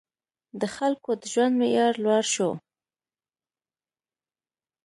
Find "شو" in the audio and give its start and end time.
2.33-2.51